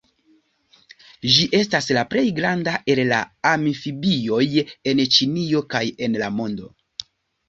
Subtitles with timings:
[1.33, 3.19] Ĝi estas la plej granda el la
[3.49, 4.39] amfibioj
[4.93, 6.71] en Ĉinio kaj en la mondo.